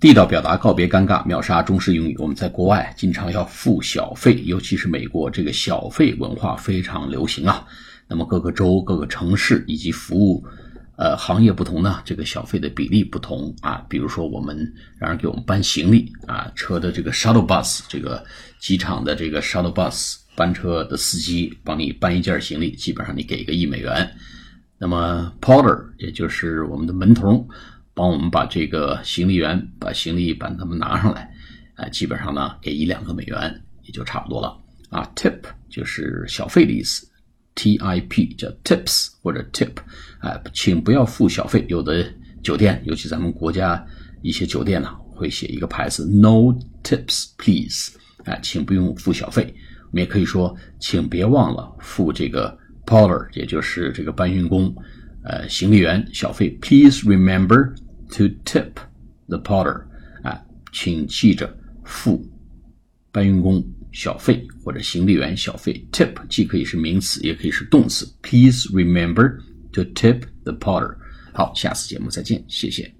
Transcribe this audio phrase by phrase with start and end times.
[0.00, 2.16] 地道表达，告别尴尬，秒杀中式英语。
[2.18, 7.66] 我们在国外经常要付小费，尤其是美国，这个小费文化非常流行啊。
[8.08, 10.42] 那么各个州、各个城市以及服务
[10.96, 13.84] 呃行业不同呢，这个小费的比例不同啊。
[13.90, 18.24] 比如说，我们让人给我们搬行李啊，车的这个 shuttle bus，这个
[18.58, 24.10] 机场的这个 shuttle bus 班车的司机帮你搬一件行李，基本上你给一个一美元。
[24.78, 27.46] 那么 porter，也就是我们的门童。
[28.00, 31.30] 帮我们把这个行李员把行李把他们拿上来，
[31.74, 34.56] 啊，基本上呢给一两个美元也就差不多了
[34.88, 35.06] 啊。
[35.14, 37.06] Tip 就是小费的意思
[37.54, 39.72] ，T I P 叫 tips 或者 tip，
[40.20, 41.66] 哎，请不要付小费。
[41.68, 42.10] 有的
[42.42, 43.86] 酒店，尤其咱们国家
[44.22, 47.90] 一些酒店呢，会写一个牌子 No tips please，
[48.24, 49.54] 哎，请不用付小费。
[49.90, 54.74] 我们也可以说，请别忘了付这个 porter，也就是这个搬运工，
[55.22, 56.48] 呃，行李员小费。
[56.62, 57.74] Please remember。
[58.12, 58.72] To tip
[59.28, 59.84] the porter，
[60.22, 60.42] 啊，
[60.72, 62.28] 请记着付
[63.12, 65.86] 搬运工小费或者行李员小费。
[65.92, 68.06] Tip 既可以是名词，也可以是动词。
[68.22, 69.38] Please remember
[69.72, 70.96] to tip the porter。
[71.32, 72.99] 好，下次节目再见，谢谢。